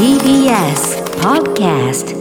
[0.00, 2.16] TBS Podcast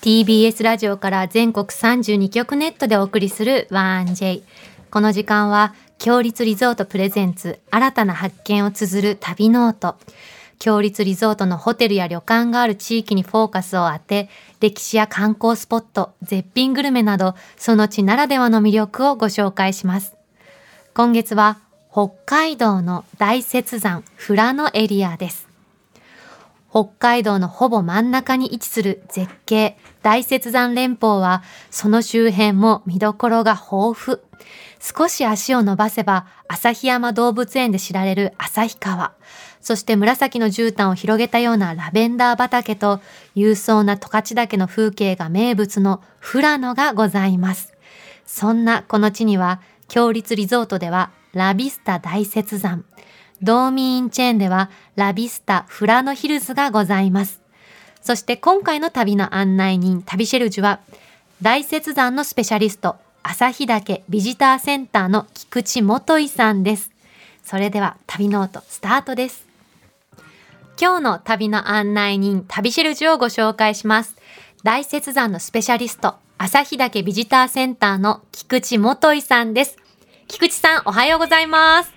[0.00, 4.42] TBS ラジオから全国32局ネットでお送りする 1J
[4.90, 9.96] この時間は共立リゾートプレゼンツ新たな発見を綴る旅ノート。
[10.58, 14.30] 共立リゾートのホテルや旅館がある地域にフォーカスを当て
[14.60, 20.16] 歴史や観光スポット絶品グルメなどその地ならではの魅力をご紹介します。
[20.94, 21.58] 今月は
[21.96, 25.48] 北海道の大雪山富良野エリアです。
[26.68, 34.18] 北海道のほぼ真ん中に位置する絶景大雪山連峰はその周辺も見どころが豊富。
[34.78, 39.14] 少し足を伸ばせば旭山動物園で知られる旭川。
[39.62, 43.00] そして紫の絨毯を広げたようなラベンダー畑と
[43.34, 47.72] 勇壮な十勝岳の風景が名物の富良野がございます。
[48.26, 52.84] そんなこの地には共立リゾートではラビスタ大雪山
[53.42, 57.46] ドーミーインチェーンではラビスタ富良野ヒルズがございます。
[58.06, 60.78] そして今回の旅の案内人、旅シェルジュは、
[61.42, 66.92] 大雪山のスペシャリスト、旭岳ビジターセンターの菊池元井さんです。
[67.42, 69.44] それでは旅ノートスタートです。
[70.80, 74.14] 今日の旅の案内人、旅シェルジュをご紹介します。
[74.62, 79.76] 大雪山のスペシャリスト、旭岳ビジターセンターの菊池元井さんです。
[80.28, 81.92] 菊池さん、おはようございます。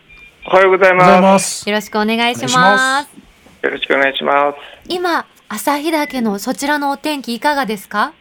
[0.45, 1.67] おはようございまます。
[1.67, 2.47] よろしくお願いしま。
[2.75, 3.65] ますす。
[3.65, 4.57] よろしくお願いします。
[4.87, 8.13] 今、旭岳のそちらのお天気いかがですか？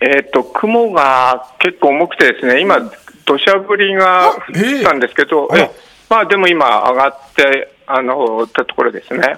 [0.00, 2.80] えっ、と、雲が結構重くてですね、今、
[3.26, 5.70] 土砂降りが降ったんですけど、ええあらえ
[6.08, 9.36] まあでも今上がって、あの、ったところですね。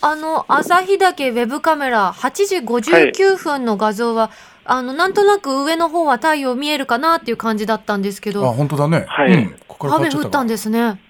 [0.00, 4.30] あの、旭岳ウェブカメラ8時59分の画像は、
[4.64, 9.04] あの、なんとなく上の方は太陽見えるかなっていう感じだったんですけあ、ど、本当だね。
[9.08, 11.00] はいうん、ここ雨降ったんですね。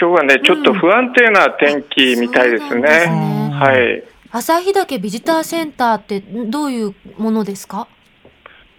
[0.00, 3.14] 今日はね、ちょっと不安定な天気みたいですそうなんですね。
[3.14, 4.04] ねはい。
[4.30, 7.86] 旭岳ビジターセンターってどういうものですか？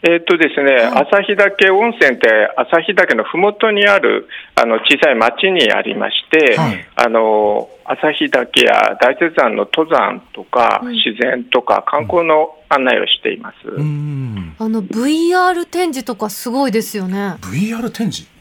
[0.06, 2.28] えっ、とですね、はい旭岳温泉って
[2.58, 13.68] 旭岳のふもとにあるあの小さい町にありまして、はいあの旭岳や大雪山の登山とか、うん自然とか観光の案内をしています。
[13.68, 14.56] うん。
[14.58, 17.36] あの、VR 展示とかすごいですよね。
[17.42, 18.32] VR 展示？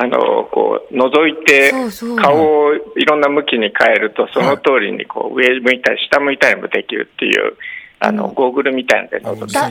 [0.00, 1.72] あのこう覗いて
[2.22, 7.56] 顔をいろんな向きに変えるとその通りにこう上向いたり下向いたりもできるっていう
[8.00, 9.66] あのうんゴーグルみたいなのでそ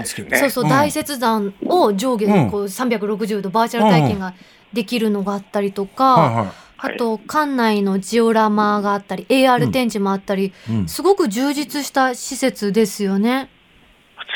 [0.46, 0.70] うそう、うん。
[0.70, 4.34] 大雪山を上下にこう360度バーチャル体験が
[4.74, 9.72] できるのがあったりとか、はいはあと館内のジオラマがあったり AR うん。
[9.72, 10.54] 展示もあったり。
[10.86, 13.50] すごく充実した施設ですよね。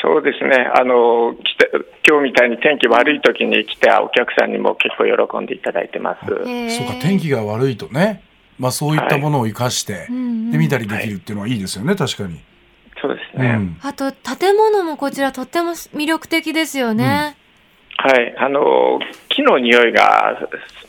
[0.02, 0.68] そうですね。
[0.74, 1.70] あの来て
[2.08, 6.26] 今日みたいに天気悪い時に来たお客さんにも結構喜んでいただいてます。
[6.26, 8.24] そうか、天気が悪いとね。
[8.58, 10.50] まあ、そういったものを生かしてう、んうん。
[10.50, 12.40] で、見たりできるっていうのはいいですよね、確かに。
[13.02, 13.76] そうですね、うん。
[13.82, 17.36] あと建物もこちらとっても魅力的ですよね。
[17.98, 18.34] はい。
[18.38, 20.38] あの木の匂いが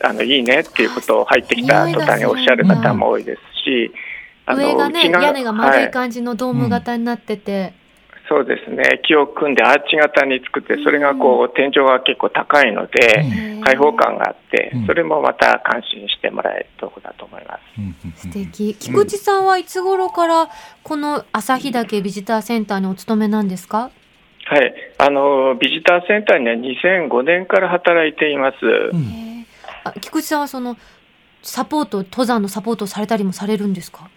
[0.00, 3.92] あのいいねっていうことを入ってきた途端におっしゃる方も多いですし、
[4.46, 5.90] あの上がね木屋根が丸い。
[5.90, 7.74] 感じのドーム型になってて、
[8.28, 13.54] そうですね、木を組んでアーチ型に作って、それがこう天井が結構高いので、うん。
[13.64, 17.58] 開放感があってうん、それもまた感心してもらえるところだと思いま
[18.14, 18.20] す。
[18.28, 18.74] 素敵。
[18.74, 20.50] 菊池さんはいつ頃から
[20.82, 23.90] この旭岳ビジターセンターにお勤めなんですか？
[24.44, 28.56] はい、あのビジターセンターには2005年から働いています。
[29.84, 30.76] あ菊池さんはその
[31.42, 34.10] サポート登山のサポートをされたりもされるんですか？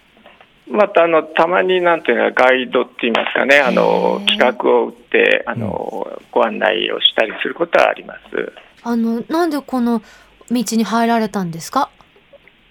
[0.69, 8.19] またあのたまになんていうのガイドって言いますかね、あの企画を打ってあの、ご案内をしたりすることはあります。
[8.83, 10.01] あのなんでこの
[10.51, 11.89] 道に入られたんですか？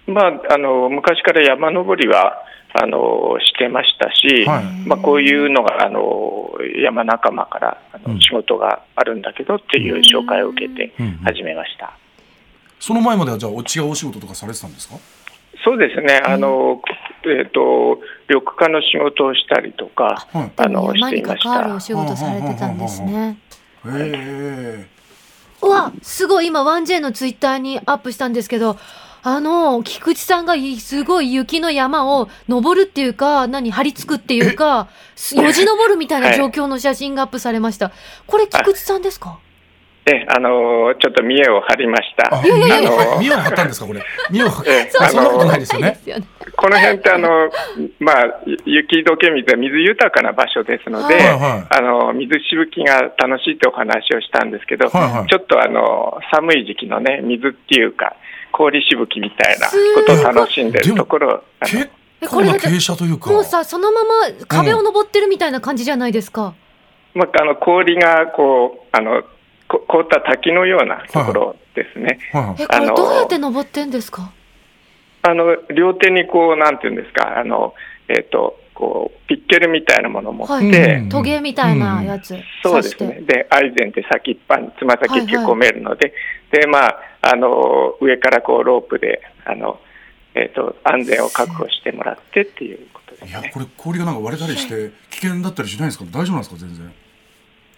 [0.07, 2.43] まあ、あの昔から山登りは
[2.75, 4.65] あのしてましたし、はい。
[4.87, 6.53] まあ、こういうのがあの
[6.83, 8.15] 山仲間からあうん。
[8.15, 11.07] の仕事があるんだけどっていう紹介を受けてうん。
[11.07, 11.97] うん始めました。
[12.79, 14.97] その前まではじゃあ、お違うお仕事とかされてたんですか？
[15.65, 16.81] そうですね、あの
[17.29, 20.53] えー、と緑化の仕事をしたりとか、はい。
[20.57, 21.81] あのしていました関わるお。
[21.81, 23.37] 仕事されてたんですね。
[23.87, 24.87] へえ。
[25.63, 28.77] うわすごい今 1J のツイッターにアップしたんですけど
[29.23, 37.91] あの菊池さんがいすごい雪の山を登るっていうか何張り付くっていうかす よじ登るみたいな状況の写真がアップされました、
[38.27, 39.39] これ菊池さんですか？
[40.09, 42.33] えあのちょっと見栄を張りました。
[42.39, 44.03] あ、いやいやいやあの見を張ったんですか、これ。
[44.31, 45.99] 見を張 えあ そんなことないですよね。
[46.57, 47.51] この辺ってあの、
[48.01, 51.77] まあ、雪解け水は水豊かな場所ですので、はいはい。
[51.79, 55.29] あの水しぶきが楽しいってお話をしたんですけど、はいはい。
[55.29, 58.17] ちょっとあの寒い時期のね水っていうか
[58.53, 59.75] 氷しぶきみたいなこ
[60.07, 61.45] とを楽しんでるところ、
[62.31, 63.31] これな傾斜というか。
[63.31, 64.11] もうさそのまま
[64.49, 66.55] 壁を登ってるみたいな感じじゃないですか、
[67.15, 69.23] まあ、あの氷がこうあの
[69.69, 72.19] こ凍った滝のようなところですね。
[72.33, 72.55] はいはい。
[72.61, 74.33] えこれあのどうやって登ってんですか？
[75.29, 77.75] あの両手にこうなんていうんですかあの、
[78.09, 80.65] えっとこうピッケルみたいなものを持って、はい。
[81.01, 81.09] うん。
[81.09, 83.21] トゲみたいなやつそうです刺して。
[83.23, 86.13] ねでアイゼンって先っぱにつま先に込めるので、
[86.51, 89.81] でまああの上からこうロープであの、
[90.35, 93.31] えっと安全を確保してもらってっていうことですね。
[93.31, 96.05] いやこれ氷がなんか割れたりして危険だったりしないんですか？
[96.05, 96.57] 大丈夫なんですか？
[96.61, 96.93] 全然。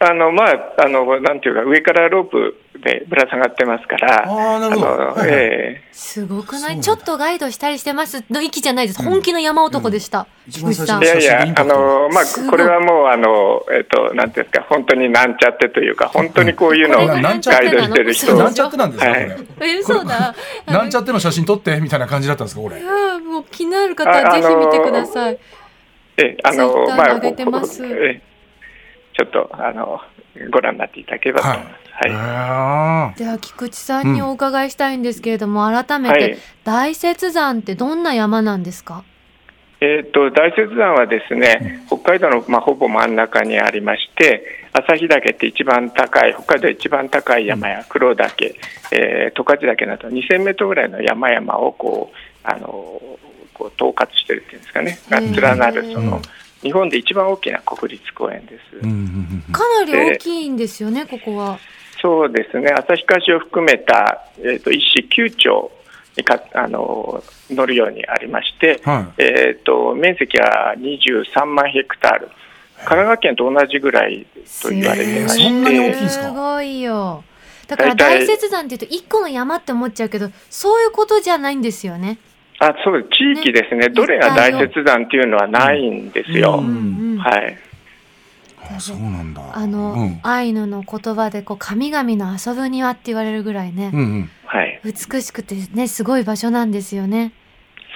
[0.00, 2.67] あのまああのなんていうか上からロープで
[3.08, 4.28] ぶら下がってますから。
[4.28, 4.86] ああなるほど。
[4.86, 5.28] はいはい。
[5.28, 5.88] ええ。
[5.92, 6.80] すごくない？
[6.80, 8.24] ちょっとガイドしたりしてます？
[8.30, 9.02] の域じゃないです。
[9.02, 11.20] 本気の山男でした、一番最初菊池さん。
[11.20, 18.36] いやいやあの、まあこれはもう、あの、えっと、なんていうんですか、本当になんちゃってというか、本当にこういうのをガイドしてる人。
[18.36, 19.28] なんちゃってなんですかこはい。
[19.28, 19.36] れ？
[19.60, 20.34] え嘘だ。
[20.66, 22.80] なんちゃっての写真撮ってみたいな感じだったんですかこれ？
[22.80, 25.38] いやもう気になる方はぜひ見てください、
[26.16, 30.00] え、あの、まあ、ちょっと、あの、
[30.50, 31.72] ご覧になっていただければと思います。
[31.72, 31.78] はい。
[32.00, 36.38] はでは菊池さんにお伺いしたいんですけれども、改めて、はい。
[36.64, 39.04] 大雪山ってどんな山なんですか？
[39.80, 44.42] えっと、大雪山はですね、北海道の、まあ、ほぼ真ん中にありまして、
[44.72, 48.56] 旭岳って一番高い、北海道一番高い山や黒岳、
[48.90, 52.66] えー、十勝岳など2000メートルぐらいの山々をこう、あの、
[53.54, 56.22] こう統括してるっていうんですかね、が連なる、そうんの、
[56.60, 58.76] 日本で一番大きな国立公園です。
[58.82, 59.52] うんうんうんうん。
[59.52, 61.58] かなり大きいんですよね、ここは。
[62.00, 65.70] そうですね、旭川市を含めた、えー、と一市9町
[66.16, 72.28] にかあの乗るようにありまして、はえー、と面積は23万ヘクタール、
[72.78, 74.26] 神奈川県と同じぐらい
[74.62, 76.28] と言われてましそんなに大きいんて、ですか？
[76.28, 77.24] すごいよ。
[77.66, 82.18] だから大雪山っていうと一個の山って思っちゃうけど、そういうことじゃないんですよね。
[82.60, 86.58] あそう地域ですね、どれが大雪山っていうのはないんですよ。
[86.58, 87.56] うんうんうんはい。
[87.56, 87.67] あ
[88.78, 89.42] そうなんだ。
[89.52, 90.20] あの、うん。
[90.22, 94.30] アイヌの言葉でこう神々の遊ぶ庭って言われるぐらいね、うんうん。
[94.46, 97.32] はい、美しくてねすごい場所なんですよね。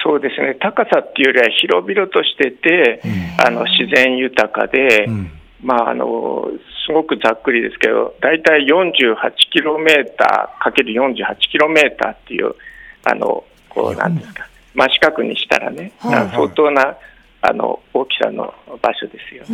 [0.05, 3.01] そうですね、高さっていうよりは広々としてて、
[3.39, 5.31] あの自然豊かで、うん。
[5.63, 6.51] まあ、あの
[6.87, 9.15] すごくざっくりですけど、大体48
[9.53, 12.55] キロメーターかける48キロメーターっていう、
[13.05, 16.97] あのこうなんですか、真四角にしたらね、はいあの相当な
[17.43, 19.45] あの大きさの場所ですよ。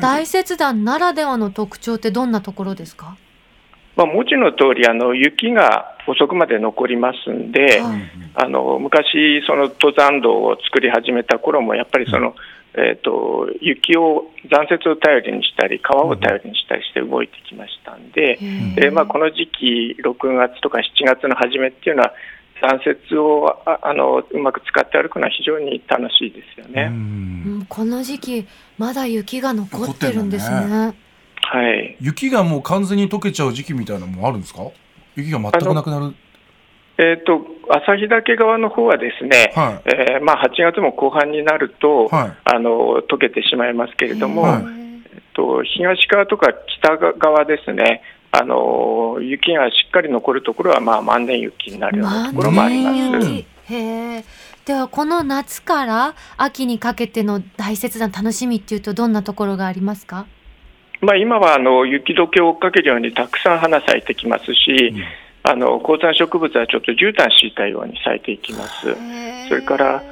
[0.00, 3.16] 大雪山ならではの特徴ってどんなところですか、
[3.96, 8.00] まあ、文字の通りあり、雪が遅くまで残りますんで、はい。
[8.34, 12.34] あの昔、その登山道を作り始めた頃も、やっぱりその、
[12.74, 18.74] えー、と雪を残雪を頼りにしたり、川を頼りにしたりして動いてきましたんで、へー。
[18.76, 22.14] でまあ、この時期、6月とか7月の初めっていうのは、
[22.60, 26.88] 残雪をああのうまく使って歩くのは非常に楽しいですようね。
[26.90, 27.58] うん。
[27.60, 30.94] んこの時期まだ雪が残ってるんです残ってね。
[31.40, 31.96] はい。
[32.00, 34.62] 雪がもう完全に溶けちゃう時期みたいなのもあるんですか？
[35.16, 36.14] 雪が全くなくなる。
[37.00, 42.36] えー、と旭岳側の方はですね、はえーまあ、8月も後半になると、はい。
[42.44, 44.62] あの溶けてしまいますけれども、はい。
[44.62, 52.98] えっと、東側とか北側ですね、あの雪がしっかり残るところは、まあ、万年雪になるようなところもあります。
[52.98, 54.24] 万年雪へえ。
[54.66, 60.26] ではこの夏から秋にかけての大雪山楽しみっていうとどんなところがありますか？
[61.00, 64.94] まあ、今はあの雪解けを追っかけるようにたくさん花咲いてきますし、
[65.42, 68.94] あの高山植物はちょっと絨毯敷いたように咲いていきます。
[69.48, 70.02] それから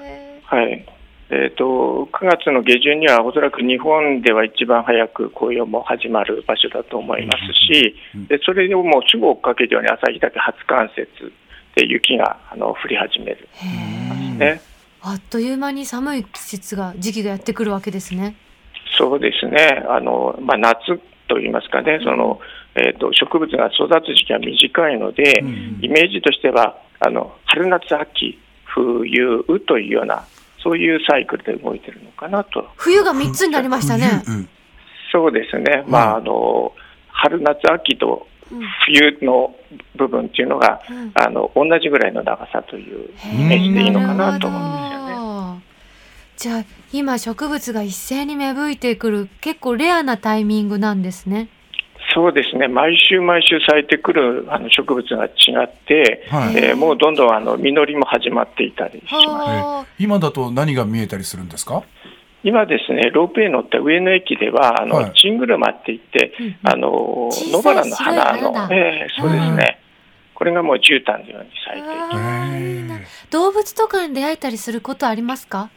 [0.44, 0.87] はい
[1.28, 7.97] えー、と9月の下旬にはおそらく日本では一番早く紅葉も始まる場所だと思いますし、
[8.28, 11.33] でそれをもうすぐ追っかけるように旭岳初冠雪
[11.75, 13.49] で雪があの降り始める。
[14.38, 14.61] ね。
[15.02, 18.37] あっという間に寒い季節が時期がやってくるわけですね。
[18.99, 20.78] そうですね、あのまあ、夏
[21.28, 22.40] といいますかね、その
[22.76, 30.25] えー、と植物が育つ時期が短いので、うんイメージとしてはあの春夏秋冬というような
[30.66, 32.68] そういうサイクルで動いてるのかなと。
[32.75, 34.23] 冬が三つになりましたね。
[34.25, 34.49] 冬
[35.12, 36.73] そうですね、まああの
[37.08, 39.54] 春夏秋とうん冬の
[39.96, 45.58] 部分っていうのが、うんあの同じぐらいの長さというイメージでいいのかなと思うんですよね。
[45.58, 45.62] ね。
[46.37, 51.49] じゃあ今植物が一斉に芽吹いてくる結構レアなタイミングなんですね。
[52.14, 55.28] そうですね、毎週毎週咲いてくるあの植物が違
[55.64, 56.56] って、はい。
[56.56, 59.26] えーもうどんどんあの実りも始まっていたりします。
[59.26, 59.86] はあ。
[59.98, 61.82] 今だと何が見えたりするんですか？
[62.42, 65.12] 今ですね、ロープウェイ乗った上野駅では、あの、はい。
[65.14, 66.56] チングルマって言って、うんうん。
[66.62, 69.80] あの野原の花のえーそうですね、
[70.34, 73.26] これがもう絨毯のように咲いていきます。
[73.30, 75.70] 動物とかに出会えたりすることありますか？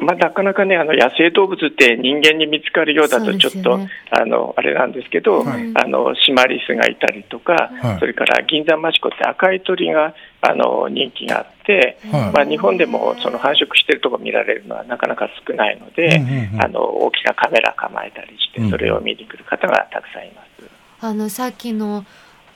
[0.00, 5.72] まあ、なかなかね、あの野生動物って人間に見つかるようだと、ちょっと、ねあのあれなんですけど、はい。
[5.74, 7.98] あのシマリスがいたりとか、はい。
[7.98, 12.32] それから銀山マチコって赤い鳥があの人気があって、はい。
[12.32, 16.22] まあ、日本でもその繁殖してるところ見られるのはなかなか少ないので、
[16.58, 20.70] あの大きなカメラ構えたりしてうん、それを見に来る方がたくさんいます。
[21.00, 22.04] あのさっきの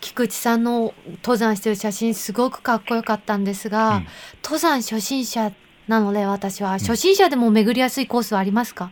[0.01, 4.07] 菊池さんの登山してる写真すごくかっこよかったんですが、うん。
[4.45, 5.53] 登山初心者
[5.89, 8.91] なので私は初心者でも巡りやすいコースはありますか、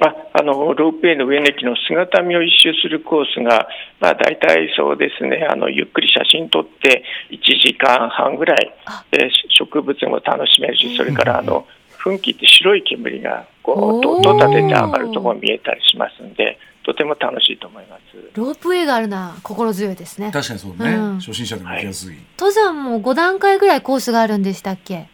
[0.00, 3.66] ああのロープウェイの上の駅の姿見を一周するコースが、
[4.00, 5.46] まあ、大体そうですね。
[5.48, 11.66] あの、ゆっくり写真撮って、1時間半ぐらいあ、で植物も楽しめるし、それからあの
[11.98, 18.02] 噴気って白い煙がこうと音立てて上がるところ見えたりしますんで、とても楽しいと思います。
[18.34, 20.30] ロープウェイがあるのは心強いですね。
[20.30, 21.18] 確かにそうね、うん。
[21.20, 25.08] 初心者でも行きやすい、登山も5段階ぐらいコースがあるんでしたっけ？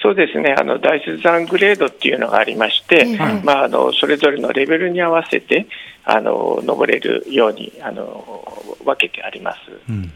[0.00, 3.16] そうですね、あの大雪山グレードっていうのがありまして、ええ。
[3.42, 5.66] まあ、あのそれぞれのレベルに合わせて
[6.04, 9.58] あの登れるようにあの分けてあります。
[9.88, 10.12] うん。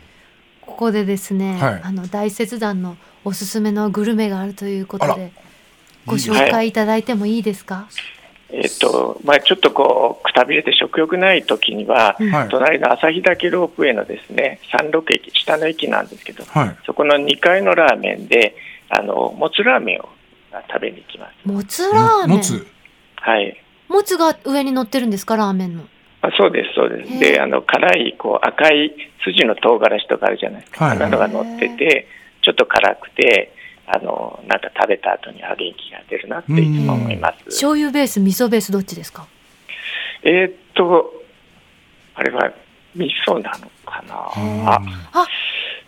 [0.60, 1.80] ここでですね、はい。
[1.82, 5.32] あの大雪山のおすすめのグルメがあるということで
[6.06, 7.88] ご紹介いただいてもいいですか、
[8.50, 12.16] えっとまあ、ちょっとこうくたびれて食欲ない時には、
[12.50, 16.76] 隣の旭岳ロープウェイのですね山麓駅下の駅なんですけどはい。
[16.84, 18.56] そこの2階のラーメンで
[18.94, 20.08] あのもつラーメンを
[20.70, 21.48] 食べに行きます。
[21.48, 22.36] もつラーメン？
[22.36, 22.66] もつ？
[23.16, 23.56] はい。
[23.88, 25.84] もつが上に乗ってるんですかラーメンの？
[26.20, 27.18] あそうです、そうです。
[27.18, 28.94] で、あの辛いこう赤い
[29.24, 30.96] 筋の唐辛子とかあるじゃないですか、はい。
[30.96, 32.06] あんなのが乗ってて、
[32.42, 33.54] ちょっと辛くて、
[33.86, 37.44] あのなんか食べた後には元気が出るなっていつも思います。
[37.46, 39.26] 醤油ベース味噌ベースどっちですか？
[40.22, 41.12] えーっと、
[42.14, 42.52] あれは
[42.94, 44.14] 味噌なのかな？
[44.14, 44.80] あ
[45.12, 45.26] あ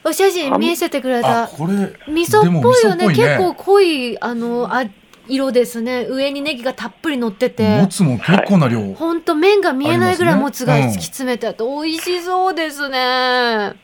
[0.05, 1.45] お写真見せてくれた。
[1.45, 1.73] あこれ
[2.13, 2.99] 味噌っぽいよね。
[2.99, 4.85] でも味噌っぽ結構濃いあのあ
[5.27, 6.07] 色ですね。
[6.09, 7.81] 上にネギがたっぷり乗ってて。
[7.81, 13.75] もつも結構な量、ほんと麺が見えないぐらいもつが敷き詰めてあって美味しそうですね、は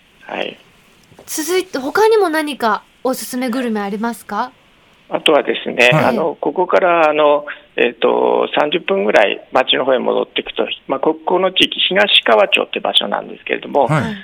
[0.42, 0.58] い。
[1.24, 4.52] 続いて他にも何かおすすめグルメありますか？
[5.08, 6.04] あとはですね、はい。
[6.04, 7.46] あのここからあの、
[7.76, 14.14] えーっと30分ぐらい町の方へ戻っていくと、まあ、ここの地域、東川町って場所なんですけれども、はい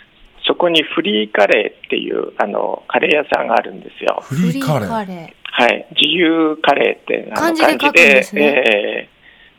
[0.46, 4.20] そこにフリーカレーっていうあのカレー屋さんがあるんですよ。
[4.22, 5.06] フリーカレー？
[5.06, 8.42] レはい、自由カレーってあの漢字で書くんですね。
[8.42, 9.16] えー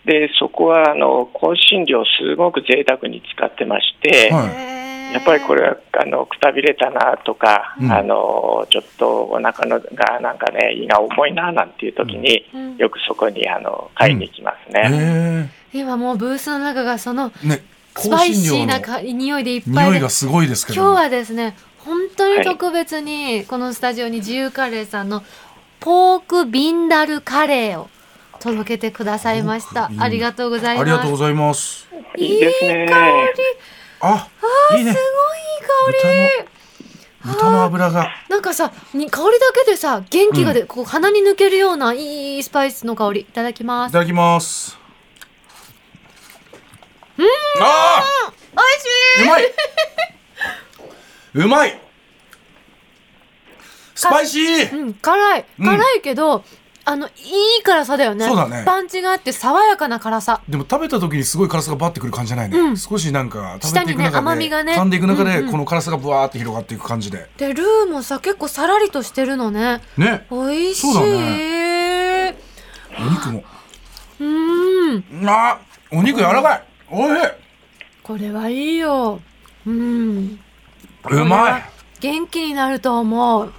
[0.07, 4.47] でそこはあの香辛料すごく贅沢に使ってまして、はい。
[5.11, 5.13] ー。
[5.15, 7.91] やっぱりこれはあのくたびれたなとか、うん。
[7.91, 12.77] あのちょっとお腹のがなんかね胃が重いななんていう時に、うん。
[12.77, 15.49] よくそこにあの買いに行きますね。
[15.73, 17.61] へ今もうブースの中がそのえね
[17.97, 20.81] スパイシーな匂いでいっぱい匂いがすごいですけど。
[20.81, 25.23] 今日はですね本当に特別にこのスタジオに自由カレーさんの
[25.79, 27.89] ポークビンダルカレーを
[28.39, 29.89] 届けてくださいました。
[29.97, 30.81] ありがとうございます。
[30.81, 31.87] ありがとうございます。
[32.17, 32.91] いい香り。
[33.99, 34.27] あ
[34.77, 34.93] いいね。
[34.93, 37.33] すごいいい香り。
[37.33, 38.09] 豚の油が。
[38.29, 43.21] なんかさに香りだけでさ元気が出、こう鼻に抜けるようないいスパイスの香り。
[43.21, 43.91] いただきます。
[43.91, 44.77] いただきます
[47.17, 47.25] うん。
[47.61, 48.03] あ
[48.53, 48.87] 美味し
[49.19, 49.23] い。
[49.23, 49.43] うまい。
[51.33, 51.81] うまい。
[53.95, 54.77] スパイシー。
[54.77, 55.45] うん辛い。
[55.59, 55.65] うん。
[55.65, 56.43] 辛いけど、
[56.85, 57.11] あのい
[57.59, 58.25] い辛さだよね。
[58.25, 58.63] そうだね。
[58.65, 60.41] パンチがあって爽やかな辛さ。
[60.47, 62.77] でも食べた時にすごい辛さがバッてくる感じじゃないね、うん。
[62.77, 64.73] 少しなんか食べていく中で、ね甘みがね。
[64.73, 65.51] 噛んでいく中で、うんうん。
[65.51, 67.29] この辛さがブワーって広がっていく感じで。
[67.37, 69.81] でルーもさ結構さらりとしてるのね。
[69.97, 70.27] ね。
[70.31, 71.01] 美味しい、そうだ
[72.99, 73.43] お肉も。
[74.19, 75.29] うーん。
[75.29, 75.59] あ
[75.91, 77.19] お肉柔らかいおい。
[77.19, 77.27] しい
[78.03, 79.19] これはいいよ。
[79.65, 80.39] うん。
[81.09, 81.63] うまい。
[81.99, 83.51] 元気になると思う。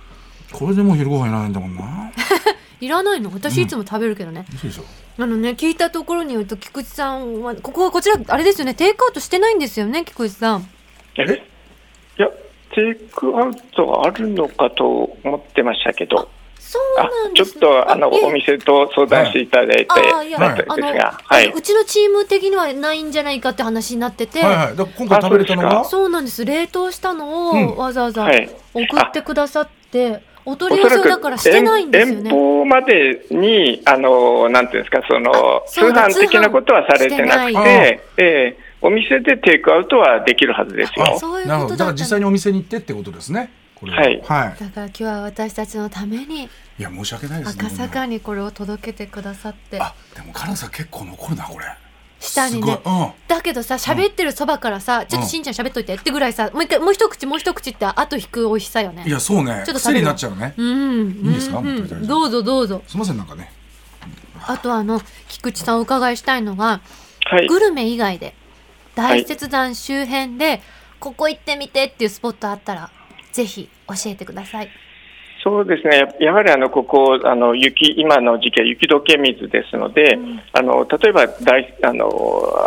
[0.52, 2.11] これでもう昼ご飯いらないんだもんな。
[2.80, 3.30] いらないの？
[3.32, 4.85] 私いつも食べるけどね、嘘でしょ。
[5.18, 8.75] あのね聞いたところによると菊池さんはここはこちらあれですよね。
[8.75, 10.68] テイクアウトしてないんですよね菊池さん。
[11.16, 11.25] え？
[11.25, 12.28] いや、
[12.75, 16.30] テイクアウトはあるのかと思ってましたけど、
[16.69, 21.63] そうあちょっなんですとあのお店と相談していただいて、いう。
[21.63, 24.91] ちのチーム的にはないんじゃないかって話になってて、はいはいだか。
[24.91, 26.45] ら今回食べれたのそうなんです。
[26.45, 27.77] 冷凍したのをうん。
[27.77, 28.51] わざわざはい。
[28.75, 32.31] 送ってくださって、お取り寄せをだからしてないんですよ遠ね。
[32.31, 41.19] 方までに、あの、なんていうんですか、その、通販的なことはされてなくてええお店でテイクアウトはできるはずですよ。
[41.19, 41.77] そういうことだったなるほど。
[41.77, 44.20] だから実際にお店に行ってってことですねこれはい。
[44.23, 49.80] はい、だから今日は私たちのためにいや申し訳ないですね赤坂にこれを届けてくださって。
[49.80, 51.66] あでも辛さ結構残るなこれ。
[52.20, 52.80] 下にね。
[52.85, 53.12] うん。
[53.28, 59.04] だけどさ喋ってるそばからさ、ちょっとしんちゃん喋っといてってぐらいさもう一回もう一口もう一口って後引く美味しさよね。
[59.06, 59.62] いやそうね。
[59.64, 60.54] ちょっと癖になっちゃうね。
[60.56, 61.11] うん。
[61.26, 61.58] いいですか？
[61.58, 61.66] うん。
[61.66, 62.82] もう食べたいどうぞどうぞ。
[62.88, 63.52] すいませんなんかね。
[64.44, 66.80] あとあの菊池さんお伺いしたいのが
[67.30, 67.47] はい。
[67.47, 68.35] グルメ以外で
[68.97, 70.61] 大雪山周辺で
[70.99, 72.90] ここ行ってみてっていうスポットあったら
[73.38, 74.71] ぜひ教えてください。
[75.42, 80.18] そうですね、ややはりあのここあの雪、今の時期は雪解け水ですので、
[80.52, 82.09] あの例えば大あの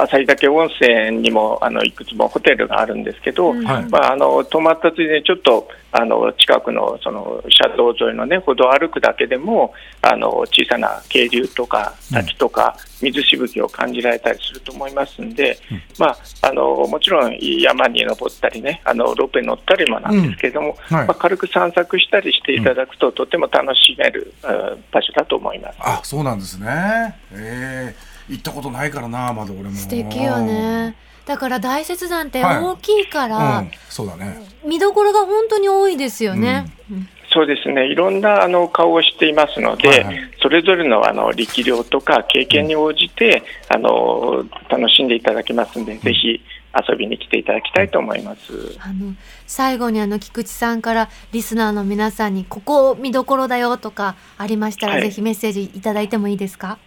[0.02, 3.64] 旭岳温泉にもあのいくつもホテルがあるんですけど、うん。
[3.66, 3.90] はい。
[3.90, 15.82] まあ、あの泊まったついでにちょっとあの近くのその車道沿いの、ね、歩道を歩くだけでもあの小さな渓流とか滝とか水しぶきを感じられたりすると思いますんで、うん。
[16.00, 20.98] まあ、あのもちろん山に登ったりねあのロープに乗ったりもなんですけれども、うん。
[20.98, 21.08] はい。
[21.08, 25.78] まあ、軽く散策したりしていただくと、とても楽しめる、うん場所だと思います。
[25.80, 27.16] あそうなんですね。
[27.34, 29.72] ええ行ったことないからなまだ俺も。
[29.72, 30.96] 素敵よね。
[31.26, 32.64] だから大雪山ってはい。
[32.64, 34.40] 大きいから、うんそうだね。
[34.66, 36.66] 見どころが本当に多いですよね。
[36.90, 40.32] うんそうですね、いろんなあの顔をしていますので、はいはい。
[40.42, 46.42] それぞれのあの力量とか経験に応じて、あの楽しんでいただけますので、ぜひ
[46.90, 48.76] 遊びに来ていただきたいと思います。
[48.80, 49.14] あの
[49.48, 55.04] 最後にあの菊池さんからリスナーの皆さんにここ見どころだよとかありましたら、はい。
[55.04, 56.78] ぜひメッセージいただいてもいいですか？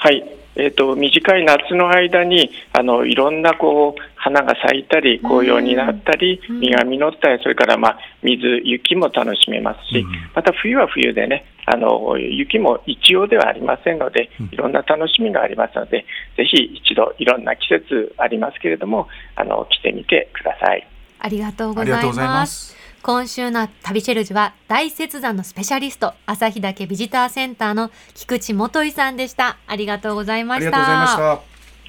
[0.00, 0.22] はい、
[0.54, 6.60] えー、と短い夏の間にあのいろんなこう花が咲いたり紅葉になったり、うん。
[6.60, 10.10] 実が実ったりそれから、まあ、水雪も楽しめますし、うん。
[10.36, 14.46] また冬は冬でねあの雪も一様ではありませんのでうん。
[14.52, 16.04] いろんな楽しみがありますので
[16.36, 20.86] ぜひ一度いろんな季節ありますけれどもあの来てみてください。
[21.18, 22.46] ありがとうございま。
[22.46, 22.77] す
[23.08, 29.56] 今週の旅シェルジュは大雪山のスペシャリスト旭岳ビジターセンターの菊池元井さんでした。
[29.66, 31.40] ありがとうございました。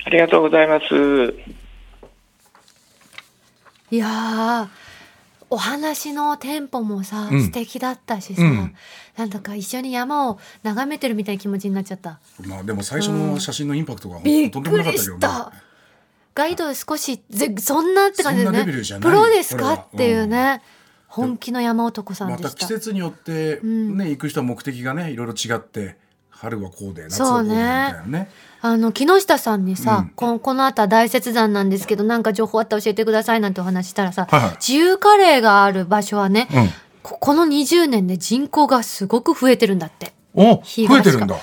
[0.06, 1.56] ありがとうございましたありがとうございます。
[3.92, 4.68] いやー
[5.50, 8.74] お話のテンポもさ、うん素敵だったしさ、うん
[9.18, 12.22] なんだか一緒に山を眺めてるみたいな気持ちになっちゃった。
[12.48, 15.52] まあでも最初の写真のインパクトがびっとんでもなかくりったけどねした。
[16.34, 18.64] ガイド少しぜそんなって感じでね
[19.02, 19.74] プロですか？
[19.74, 20.62] っていうね、
[21.10, 22.60] 本気の山男さんまたでした。
[22.60, 23.98] 季節によってん。
[23.98, 25.98] ね行く人は目的がねいろいろ違って
[26.30, 28.30] 春はこうで夏はこうでみたいなね。
[28.62, 30.10] あの木下さんにさ、うん。
[30.16, 34.52] ここの後は大雪山なんですけどなんか情報あったら教えてくださいなんてお話したらさ、はいはい。
[34.58, 36.70] 自由カレーがある場所はね、うん。
[37.02, 40.14] ここの20年で人口がすごく増えてるんだって。
[40.36, 41.36] お東増えてるんだ。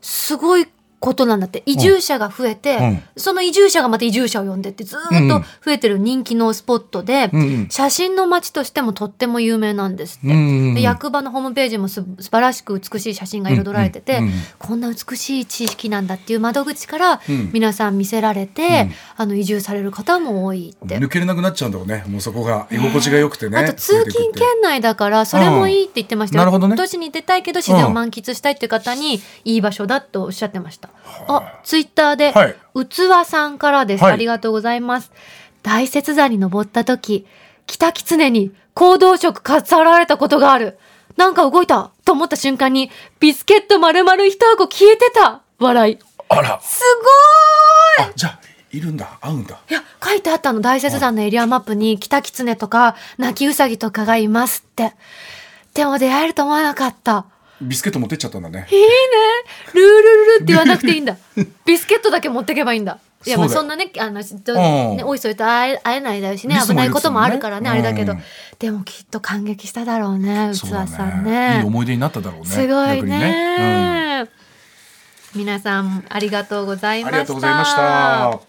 [0.00, 0.66] すごい
[0.98, 1.62] ことなんだって。
[1.66, 3.02] 移住者が増えて、うん。
[3.16, 7.68] その移住者がまた移住者を呼んでってずーっと増えてる人気のスポットで、うんうん。
[7.70, 10.34] 写真の街としてもとっても有名なんですって。
[10.34, 14.28] うんうんで役場のホームページもす素晴らしく美しい写真が彩られてて、うんうん。
[14.28, 17.50] うんこんな美しい地域なんだっていう窓口からうん。
[17.52, 18.92] 皆さん見せられて、うん。
[19.16, 20.98] あの移住される方も多いって。
[20.98, 22.04] 抜けれなくなっちゃうんだろうね。
[22.08, 23.58] もうそこが居心地が良くてね。
[23.58, 26.76] あと通勤圏内だからそれもいいって言ってましたよ、うんなるほどね。
[26.76, 30.85] 都市に出たいけど自然を満喫したいっていう方にいい場所だとおっしゃってました、
[31.28, 32.56] あツイッターで、はい。
[32.86, 34.12] 器さんからです、はい。
[34.12, 35.10] ありがとうございます。
[35.62, 37.26] 大雪山に登った時
[37.66, 40.78] 北狐に行動食飾られたことがある。
[41.16, 45.42] なんか動いたと思った瞬間にビスケット丸々一箱消えてた。
[45.58, 45.98] 笑い。
[46.28, 46.60] あら。
[46.60, 46.82] す
[47.98, 48.10] ごーい。
[48.10, 48.40] あじゃあ
[48.72, 49.18] いるんだ。
[49.20, 49.58] 合うんだ。
[49.70, 54.92] いや、書いてあったの、大雪山のエリアマップに、キタキツネとか、泣きウサギとかがいますって。
[55.72, 57.26] でも出会えると思わなかった。
[57.60, 58.86] ビスケット持ってっちゃったんだねいいね。
[59.74, 61.16] ルールルルって言わなくていいんだ。
[61.64, 62.98] ビスケットだけ持ってけばいいんだ。
[63.24, 68.22] いや、まあそんなね、あの、ね、おいそれと会え会えないだろうしね、危ないこともあるからね、ねれだけどうん。
[68.58, 71.62] でもきっと感激しただろうね、器さんいいね。
[71.64, 74.28] 思い出になっただろうねすごい逆にね。
[75.34, 77.18] 皆さん、ありがとうございうんあました。
[77.18, 78.40] りがとうございました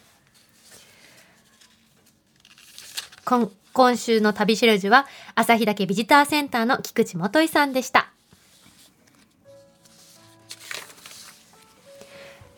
[3.25, 8.09] 今今週の旅しるじは旭岳ビジターセンターの菊池元井さんでした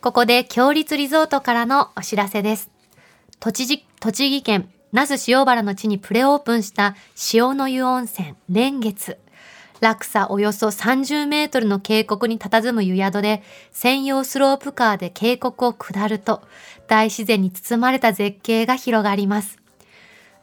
[0.01, 2.69] ここで強立リゾートからのお知らせです。
[3.41, 6.95] 栃木栃木県那須塩原の地にプレオープンした
[7.33, 9.17] 塩の湯温泉蓮月。
[9.81, 16.43] 落差およそ30メートルの渓谷に佇む湯宿で専用スロープカーで渓谷を下ると
[16.88, 19.59] 大自然に包まれた絶景が広がります。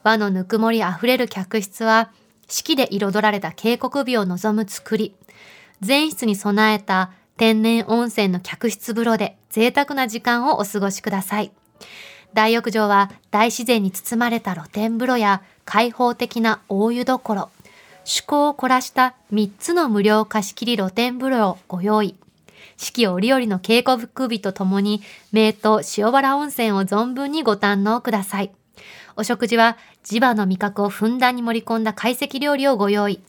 [0.03, 2.11] 和のぬくもりあふれる客室は
[2.47, 5.15] 四季で彩られた渓谷美を望む造り。
[5.81, 11.53] 全室に備えた天然温泉の客室風呂で贅沢な時間をお過ごしください
[12.35, 17.51] 大浴場は大自然に包まれた露天風呂や開放的な大湯どころ
[17.99, 22.15] 趣向を凝らした3つの無料貸し切り露天風呂をご用意
[22.77, 25.55] 四季折々の渓谷美とともに、名湯
[25.97, 28.53] 塩原温泉を存分にご堪能ください。
[29.17, 33.21] お食事は地場の味覚をふんだんに盛り込んだ懐石料理をご用意。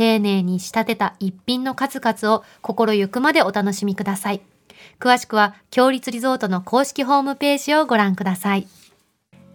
[0.00, 4.40] 丁寧に仕立てた一品の数々を心ゆくまでお楽しみください。
[4.98, 8.66] 詳しくは、強立リゾートの公式ホームページをご覧ください。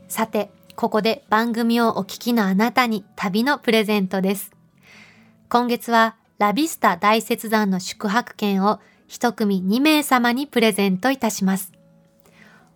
[0.08, 4.52] さて、ここで番組をお聞きのあなたに旅のプレゼントです。
[5.50, 11.72] 今月はラビスタ大雪山の宿泊券を一組2名様にプレゼントいたします。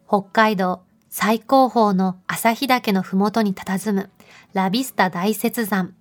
[0.08, 4.10] 北海道最高峰の旭岳のふもとに佇む
[4.54, 5.99] ラビスタ大雪山。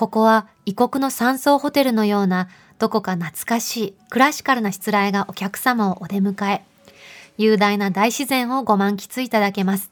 [0.00, 6.64] ここは異国の山荘ホテルのようなどこか懐かしいクラシカルなしつらえがお客様をお出迎え、
[7.36, 9.90] 雄大な大自然をご満喫いただけます。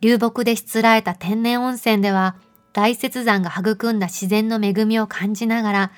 [0.00, 2.36] 流木でしつらえた天然温泉では、
[2.72, 5.92] 大雪山が育んだ自然の恵みを感じながら、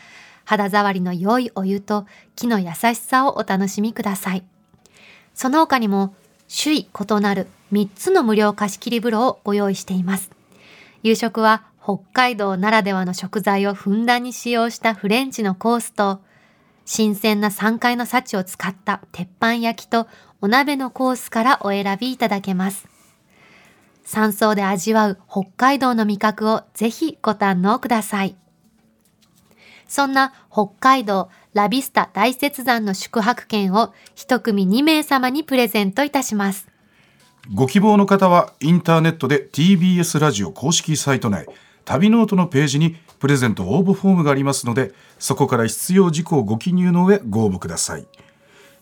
[0.44, 4.44] 肌触りの良いお湯と木の優しさをお楽しみください。
[5.34, 6.16] その他にも、
[6.48, 10.32] 種異異なる3つの無料貸切風呂をご用意しています。
[11.04, 16.20] 夕食は北海道ならではの食材をふんだんに使用したフレンチのコースと、
[16.84, 20.06] 新鮮な山海の幸を使った鉄板焼きと
[20.42, 22.86] お鍋のコースからお選びいただけます。
[24.04, 28.36] 山荘で味わう北海道の味覚をぜひご堪能ください。
[29.86, 36.68] そんな北海道ラビスタ大雪山の宿泊券を一組2名様にプレゼントいたします。
[37.54, 41.46] ご希望の方はインターネットで TBS ラジオ公式サイト内
[41.88, 48.06] 旅ノートのページにプレゼント応募フォームがありますのでそこから必要事項をご記入の上ご応募ください。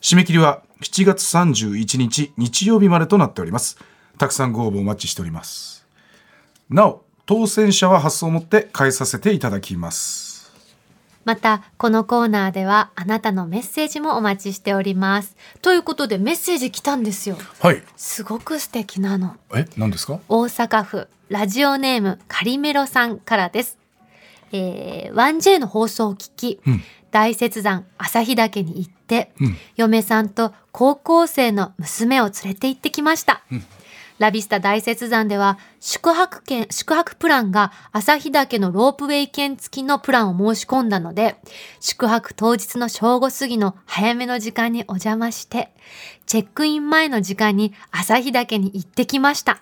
[0.01, 3.79] 締め切りは7月31日日曜日までとなっております。
[4.19, 5.87] たくさんご応募お待ちしております。
[6.69, 10.53] なお当選者は発送をもって代えさせていただきます。
[11.25, 15.37] また、このコーナーではあなたのメッセージもお待ちしております。
[15.61, 17.37] ということでメッセージ来たんですよ。
[17.61, 17.83] はい。
[17.97, 19.37] すごく素敵なの。
[19.55, 20.21] え何ですか？
[20.29, 23.79] 大阪府ラジオネームカリメロさんからです。
[24.53, 33.43] えー、1J の放送を聞き、うん大雪山旭岳に行って、うん嫁さんと高校生の娘を連れて行ってきました。
[33.53, 33.63] ん
[34.19, 41.37] ラビスタ大雪山では宿泊券、宿泊プランが旭岳のロープウェイ券付きのプランを申し込んだので、
[41.81, 45.71] 宿泊当日の正午過ぎの早めの時間にお邪魔して、
[46.25, 49.59] チェックイン前の時間に旭岳に行ってきました。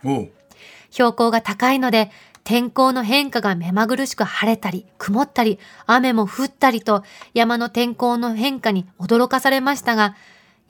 [0.94, 2.12] 標高が高いので、
[2.44, 7.02] 天候の変化が目まぐるしく晴れたり、曇ったり、雨も降ったりと、
[7.34, 10.14] 山の天候の変化に驚かされましたが、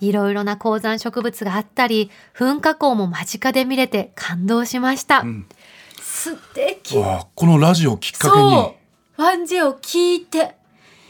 [0.00, 5.22] いろいろな高山植物があったり、噴火口も間近で見れて感動しました。
[5.24, 5.46] ん。
[6.00, 6.96] 素敵。
[7.34, 8.50] このラジオをきっかけに。
[8.50, 8.76] そ
[9.18, 9.22] う。
[9.22, 10.56] ワンジェを聞いて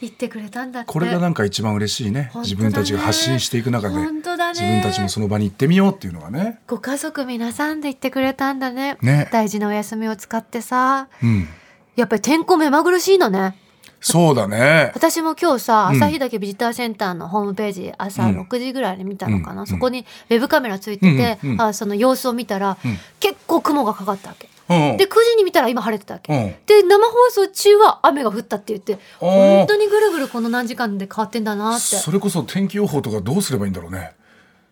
[0.04, 0.92] 言ってくれたんだって。
[0.92, 2.14] これがなんか一番嬉しいね。
[2.14, 2.30] ね。
[2.36, 3.96] 自分たちが発信していく中で。
[3.96, 4.02] ね。
[4.02, 6.60] 自分たちもその場に行ってみようっていうのがね。
[6.66, 8.96] ご家族皆さんで言ってくれたんだね。
[9.02, 9.28] ね。
[9.32, 11.08] 大事なお休みを使ってさ。
[11.22, 11.48] うん。
[11.96, 13.56] やっぱり天候目まぐるしいのね。
[14.00, 14.92] そうだね。
[14.94, 16.02] 私も今日さうん。
[16.02, 18.40] 旭岳ビジターセンターのホームページ朝うん。
[18.42, 19.66] 6時ぐらいに見たのかな、うん。
[19.66, 22.98] そこにウェブカメラついてて、うんうんあその様子を見たら、うん。
[23.20, 24.46] 結構雲がかかったわけ。
[24.46, 26.54] うんで9時に見たら今晴れてたわけ、うん。
[26.66, 31.96] で生放送中は雨が降ったって言って本当にぐるぐるこの何時間で変わってんだなって。
[31.96, 34.12] それこそ天気予報とかどうすればいいんだろうね。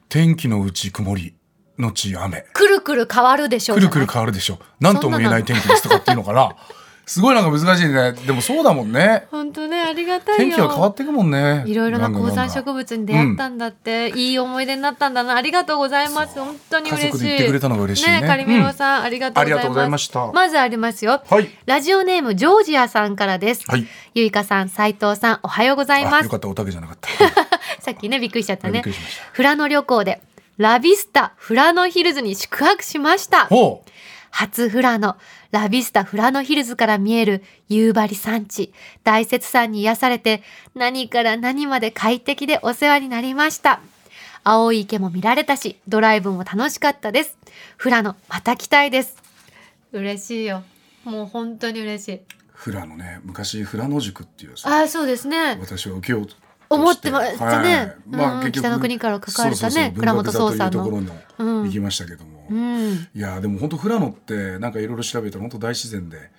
[0.08, 1.34] 天気のうち曇り
[1.78, 2.46] のち雨。
[2.52, 6.56] くるくる変わるでしょうくるくる変わるでしょ何とも言えない天気ですとかっていうのかな
[7.04, 8.12] すごいなんか難しいね。
[8.12, 9.26] でもそうだもんね。
[9.30, 10.50] 本当ねありがたいよ。
[10.50, 11.64] 天気は変わっていくもんね。
[11.66, 15.34] いろいろな高山物植物に出会ったんだって、いい思い出になったんだな。
[15.34, 16.38] ありがとうございます。
[16.38, 17.06] 本当に嬉しい。
[17.06, 18.22] 家族で言ってくれたのが嬉しいね。
[18.24, 19.44] カリメロさん、ありがとうございます。
[19.44, 20.32] ありがとうございました。
[20.32, 21.22] まずありますよ。
[21.28, 21.50] はい。
[21.66, 23.86] ラジオネームジョージアさんからです、はい。
[24.14, 26.14] ゆいかさん斉藤さんおはようございます。
[26.14, 27.08] あよかったおたけじゃなかった。
[27.82, 28.80] さっきねびっくりしちゃったね。
[28.82, 29.36] くりしました。
[29.36, 30.20] 富良野旅行で
[30.58, 33.46] ラビスタ富良野ヒルズに宿泊しました。
[33.46, 33.90] ほう。
[34.30, 35.16] 初富良野
[35.52, 38.72] ラビスタ富良野ヒルズから見える夕張山地。
[39.04, 40.42] 大雪山に癒されて
[40.74, 43.80] 何から何まで快適でお世話になりました。
[44.44, 47.36] 青い池も見られたしドライブも楽しかったです。
[47.78, 49.14] 富良野また来たいです。
[49.92, 50.62] 嬉しいよ。
[51.04, 52.20] もう本当に嬉しい。
[52.64, 55.58] 富良野ね昔富良野塾っていうさああそうですね。
[55.60, 56.34] 私は受けようと
[56.70, 57.76] 思ってましたね。
[57.76, 57.96] はい。
[58.08, 60.82] まあうん結局北の国から書かれたね倉本壮さんの。
[61.38, 62.41] 行きましたけども、うん
[63.14, 66.30] いやでも本当富良野ってなんかいろいろ調べたら本当大自然で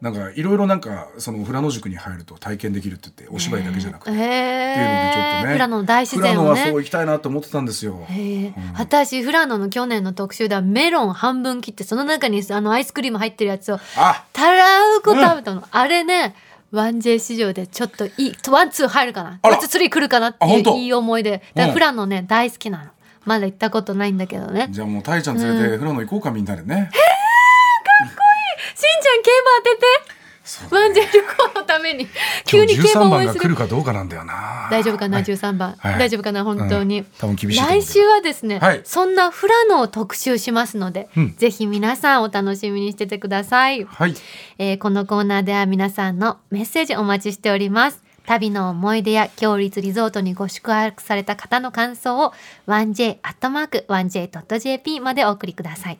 [0.00, 6.60] なんかいろいろなんかその富良野塾に入ると体験できるって言ってお芝居だけじゃなくて、へっていうのでちょっえとね富良野の大自富良然をね。
[6.60, 8.04] 野はそう行きたいなと思ってたんですよ。
[8.10, 14.24] へえ私富良野の去年の特集ではメロン半分切ってその中にあのアイスクリーム入ってるやつをあ。
[14.34, 16.34] たらうこ食べたの、あれね
[16.72, 19.38] 1J 市場でちょっといいワンツー入るかな。
[19.42, 21.30] ワンツースリー来るかなっていういい思い出。
[21.30, 21.72] だからうん。
[21.72, 22.90] フラノね大好きなの
[23.24, 24.68] まだ行ったことないんだけどね。
[24.70, 29.76] じゃあもうタイちゃん連れてフラノ行こうかみんなでね、しんちゃん競馬当て
[30.08, 30.24] て。
[30.70, 32.06] ワンジェ旅行のために。
[32.44, 33.56] 急今日13に競馬応援する。
[33.56, 34.68] かどうかなんだよな。
[34.70, 35.24] 大丈夫かな、はい。
[35.24, 35.98] 13番、はい。
[35.98, 37.06] 大丈夫かな本当に、うん。
[37.18, 38.82] 多分厳しい来週はですね、はい。
[38.84, 41.34] そんな富良野を特集しますので、うん。
[41.36, 44.14] ぜひ皆さんお楽しみにしててください、はい。
[44.58, 52.34] えーこのコーナーでは皆さんのメッセージお待ちしております旅の思い出や共立リゾートにご宿泊された方の感想を
[52.66, 55.98] 1j.1j.jp までお送りください。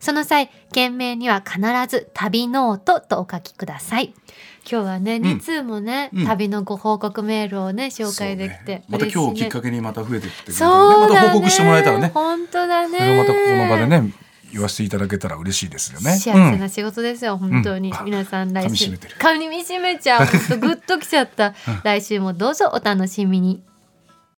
[0.00, 4.14] その際件名には必ず旅ノートとお書きください。
[4.68, 6.26] 今日はね、2通もね、うん。
[6.26, 8.84] 旅のご報告メールをね紹介できて、ね。
[8.88, 11.14] また今日きっかけにまた増えてってくれたそうだね。
[11.14, 12.10] また報告してもらえたらね。
[12.12, 13.16] 本当だね。
[13.16, 14.12] またここの場でね
[14.52, 16.18] 言わせていただけたら嬉しいですよね。
[16.18, 18.04] 幸せな仕事ですよ、本当に、うん。
[18.04, 18.86] 皆さん来週。
[18.92, 20.26] 噛み締めちゃう。
[20.26, 21.54] 本当グッときちゃった、
[21.84, 23.62] 来週もどうぞお楽しみに